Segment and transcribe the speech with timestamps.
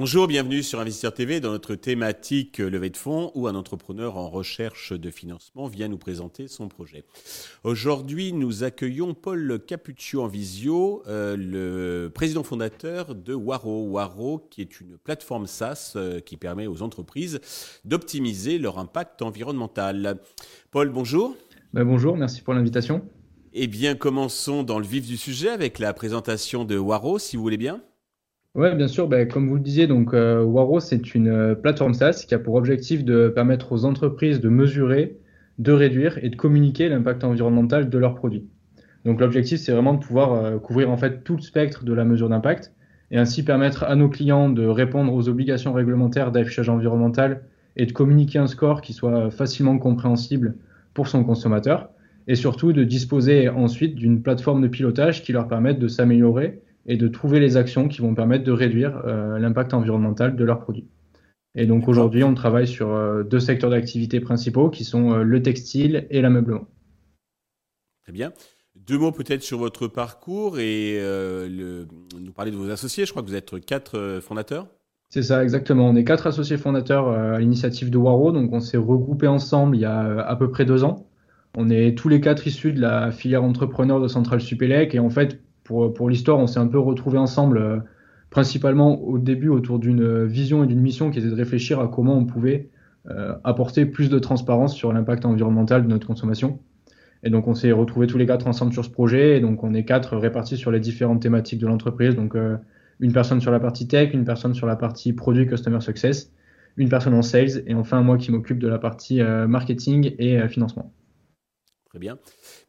[0.00, 4.16] Bonjour, bienvenue sur Investisseur TV dans notre thématique euh, levée de fonds où un entrepreneur
[4.16, 7.04] en recherche de financement vient nous présenter son projet.
[7.64, 13.90] Aujourd'hui, nous accueillons Paul Capuccio en visio, euh, le président fondateur de Waro.
[13.90, 17.38] Waro, qui est une plateforme SaaS euh, qui permet aux entreprises
[17.84, 20.16] d'optimiser leur impact environnemental.
[20.70, 21.36] Paul, bonjour.
[21.74, 23.02] Ben, bonjour, merci pour l'invitation.
[23.52, 27.42] Eh bien, commençons dans le vif du sujet avec la présentation de Waro, si vous
[27.42, 27.82] voulez bien.
[28.56, 29.06] Oui, bien sûr.
[29.08, 32.38] Ben, comme vous le disiez, donc euh, Waro, c'est une euh, plateforme SaaS qui a
[32.38, 35.18] pour objectif de permettre aux entreprises de mesurer,
[35.58, 38.48] de réduire et de communiquer l'impact environnemental de leurs produits.
[39.04, 42.04] Donc l'objectif, c'est vraiment de pouvoir euh, couvrir en fait tout le spectre de la
[42.04, 42.72] mesure d'impact
[43.12, 47.42] et ainsi permettre à nos clients de répondre aux obligations réglementaires d'affichage environnemental
[47.76, 50.56] et de communiquer un score qui soit facilement compréhensible
[50.92, 51.90] pour son consommateur
[52.26, 56.60] et surtout de disposer ensuite d'une plateforme de pilotage qui leur permette de s'améliorer
[56.90, 60.58] et de trouver les actions qui vont permettre de réduire euh, l'impact environnemental de leurs
[60.58, 60.88] produits.
[61.54, 65.40] Et donc aujourd'hui, on travaille sur euh, deux secteurs d'activité principaux qui sont euh, le
[65.40, 66.66] textile et l'ameublement.
[68.02, 68.32] Très bien.
[68.74, 71.86] Deux mots peut-être sur votre parcours et le,
[72.18, 73.04] nous parler de vos associés.
[73.04, 74.66] Je crois que vous êtes quatre fondateurs.
[75.10, 75.88] C'est ça, exactement.
[75.88, 78.32] On est quatre associés fondateurs à l'initiative de Waro.
[78.32, 81.08] Donc on s'est regroupés ensemble il y a à peu près deux ans.
[81.56, 85.10] On est tous les quatre issus de la filière entrepreneur de Centrale Supélec et en
[85.10, 87.78] fait, pour, l'histoire, on s'est un peu retrouvés ensemble, euh,
[88.30, 92.16] principalement au début autour d'une vision et d'une mission qui était de réfléchir à comment
[92.16, 92.68] on pouvait
[93.08, 96.58] euh, apporter plus de transparence sur l'impact environnemental de notre consommation.
[97.22, 99.74] Et donc on s'est retrouvés tous les quatre ensemble sur ce projet, et donc on
[99.74, 102.16] est quatre répartis sur les différentes thématiques de l'entreprise.
[102.16, 102.56] Donc euh,
[102.98, 106.32] une personne sur la partie tech, une personne sur la partie produit customer success,
[106.76, 110.92] une personne en sales, et enfin moi qui m'occupe de la partie marketing et financement.
[111.90, 112.18] Très bien.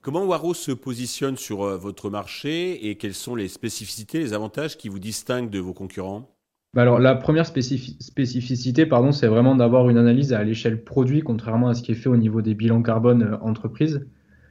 [0.01, 4.77] Comment Waro se positionne sur euh, votre marché et quelles sont les spécificités, les avantages
[4.77, 6.27] qui vous distinguent de vos concurrents?
[6.73, 11.67] Bah alors, la première spécificité, pardon, c'est vraiment d'avoir une analyse à l'échelle produit, contrairement
[11.67, 14.07] à ce qui est fait au niveau des bilans carbone euh, entreprise.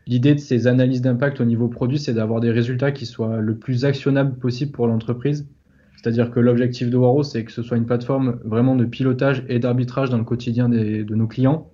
[0.07, 3.59] L'idée de ces analyses d'impact au niveau produit, c'est d'avoir des résultats qui soient le
[3.59, 5.49] plus actionnables possible pour l'entreprise.
[5.97, 9.59] C'est-à-dire que l'objectif de Waro, c'est que ce soit une plateforme vraiment de pilotage et
[9.59, 11.73] d'arbitrage dans le quotidien de nos clients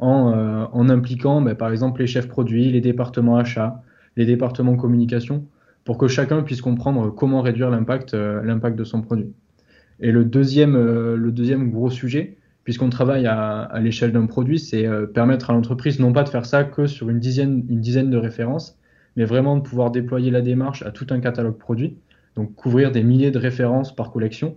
[0.00, 3.82] euh, en, impliquant ben, par exemple les chefs produits, les départements achats,
[4.16, 5.44] les départements communication,
[5.84, 9.32] pour que chacun puisse comprendre comment réduire l'impact euh, de son produit.
[10.00, 14.58] Et le deuxième, euh, le deuxième gros sujet, puisqu'on travaille à, à l'échelle d'un produit,
[14.58, 18.10] c'est permettre à l'entreprise non pas de faire ça que sur une dizaine, une dizaine
[18.10, 18.78] de références,
[19.16, 21.96] mais vraiment de pouvoir déployer la démarche à tout un catalogue produit,
[22.36, 24.54] donc couvrir des milliers de références par collection,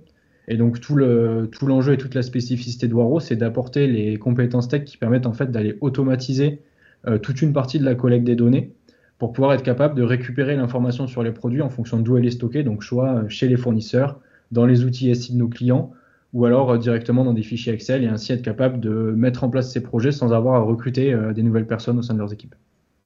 [0.47, 4.18] et donc tout le tout l'enjeu et toute la spécificité de Waro, c'est d'apporter les
[4.18, 6.62] compétences tech qui permettent en fait d'aller automatiser
[7.07, 8.74] euh, toute une partie de la collecte des données
[9.18, 12.31] pour pouvoir être capable de récupérer l'information sur les produits en fonction d'où elle est
[12.31, 14.19] stockée, donc soit euh, chez les fournisseurs,
[14.51, 15.94] dans les outils SI de nos clients,
[16.34, 19.50] ou alors euh, directement dans des fichiers Excel et ainsi être capable de mettre en
[19.50, 22.56] place ces projets sans avoir à recruter des nouvelles personnes au sein de leurs équipes.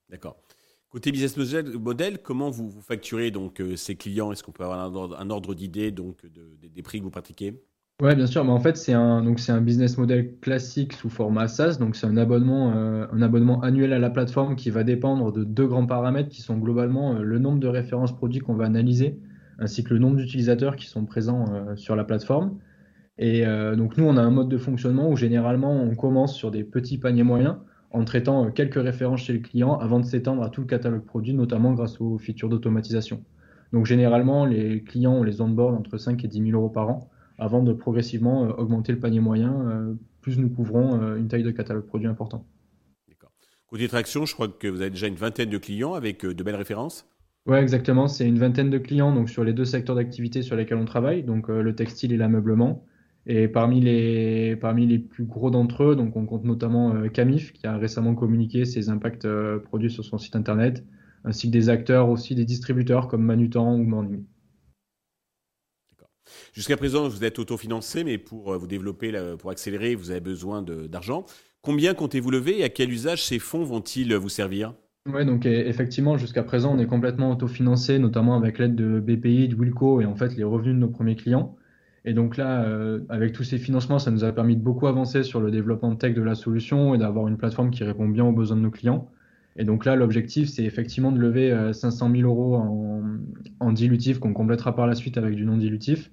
[0.09, 0.37] D'accord.
[0.95, 1.35] Côté business
[1.77, 4.31] model, comment vous, facturez donc euh, ces clients?
[4.31, 6.21] Est-ce qu'on peut avoir un ordre, d'idée donc
[6.73, 7.61] des prix que vous pratiquez?
[8.01, 8.45] Oui, bien sûr.
[8.45, 11.79] Mais en fait, c'est un donc c'est un business model classique sous format SaaS.
[11.81, 15.43] Donc c'est un abonnement euh, un abonnement annuel à la plateforme qui va dépendre de
[15.43, 19.19] deux grands paramètres qui sont globalement euh, le nombre de références produits qu'on va analyser
[19.59, 22.57] ainsi que le nombre d'utilisateurs qui sont présents sur la plateforme.
[23.17, 26.65] Et donc nous, on a un mode de fonctionnement où généralement on commence sur des
[26.65, 27.55] petits paniers moyens
[27.95, 31.05] en traitant euh, quelques références chez le client avant de s'étendre à tout le catalogue
[31.05, 33.23] produit, notamment grâce aux features d'automatisation.
[33.71, 37.09] Donc généralement, les clients, on les onboard entre 5 et 10 000 euros par an
[37.37, 41.51] avant de progressivement euh, augmenter le panier moyen, euh, plus nous couvrons une taille de
[41.51, 42.45] catalogue produit important.
[43.07, 43.31] D'accord.
[43.67, 46.55] Côté traction, je crois que vous avez déjà une vingtaine de clients avec de belles
[46.55, 47.07] références?
[47.45, 48.07] Oui, exactement.
[48.07, 51.21] C'est une vingtaine de clients donc sur les deux secteurs d'activité sur lesquels on travaille,
[51.21, 52.83] donc le textile et l'ameublement.
[53.27, 57.53] Et parmi les, parmi les plus gros d'entre eux, donc on compte notamment euh, Camif,
[57.53, 60.85] qui a récemment communiqué ses impacts euh, produits sur son site internet,
[61.23, 64.25] ainsi que des acteurs aussi, des distributeurs comme Manutan ou Morning.
[66.53, 70.61] Jusqu'à présent, vous êtes autofinancé, mais pour euh, vous développer, pour accélérer, vous avez besoin
[70.61, 71.25] d'argent.
[71.63, 74.75] Combien comptez-vous lever et à quel usage ces fonds vont-ils vous servir?
[75.11, 79.55] Oui, donc effectivement, jusqu'à présent, on est complètement autofinancé, notamment avec l'aide de BPI, de
[79.55, 81.55] Wilco et en fait les revenus de nos premiers clients.
[82.07, 85.23] Et donc là, euh, avec tous ces financements, ça nous a permis de beaucoup avancer
[85.23, 88.31] sur le développement tech de la solution et d'avoir une plateforme qui répond bien aux
[88.31, 89.09] besoins de nos clients.
[89.57, 93.01] Et donc là, l'objectif, c'est effectivement de lever 500 euh, 000 euros en,
[93.59, 96.11] en dilutif qu'on complétera par la suite avec du non dilutif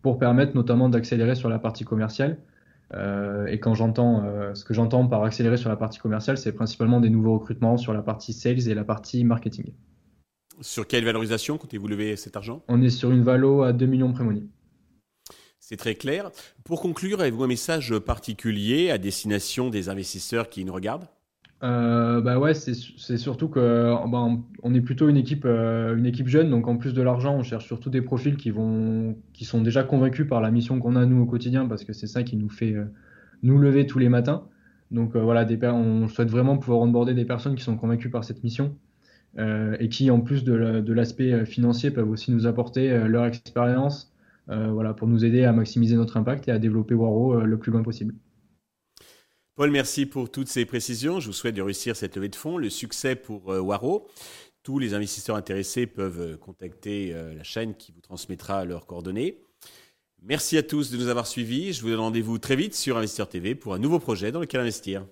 [0.00, 2.38] pour permettre notamment d'accélérer sur la partie commerciale.
[3.48, 7.08] et quand j'entends, ce que j'entends par accélérer sur la partie commerciale, c'est principalement des
[7.08, 9.72] nouveaux recrutements sur la partie sales et la partie marketing.
[10.60, 12.64] Sur quelle valorisation comptez-vous lever cet argent?
[12.66, 14.24] On est sur une valo à 2 millions de pré
[15.64, 16.32] C'est très clair.
[16.64, 21.06] Pour conclure, avez-vous un message particulier à destination des investisseurs qui nous regardent?
[21.62, 24.26] Euh, bah ouais, c'est surtout que bah,
[24.64, 27.44] on est plutôt une équipe, euh, une équipe jeune, donc en plus de l'argent, on
[27.44, 31.06] cherche surtout des profils qui vont, qui sont déjà convaincus par la mission qu'on a
[31.06, 32.86] nous au quotidien, parce que c'est ça qui nous fait euh,
[33.44, 34.42] nous lever tous les matins.
[34.90, 38.42] Donc voilà, des, on souhaite vraiment pouvoir onboarder des personnes qui sont convaincues par cette
[38.42, 38.76] mission
[39.38, 44.11] et qui, en plus de l'aspect financier, peuvent aussi nous apporter leur expérience,
[44.48, 47.82] voilà, pour nous aider à maximiser notre impact et à développer Waro le plus loin
[47.82, 48.14] possible.
[49.54, 51.20] Paul, merci pour toutes ces précisions.
[51.20, 54.08] Je vous souhaite de réussir cette levée de fonds, le succès pour euh, Waro.
[54.62, 59.42] Tous les investisseurs intéressés peuvent euh, contacter euh, la chaîne qui vous transmettra leurs coordonnées.
[60.22, 61.74] Merci à tous de nous avoir suivis.
[61.74, 64.62] Je vous donne rendez-vous très vite sur Investir TV pour un nouveau projet dans lequel
[64.62, 65.04] investir.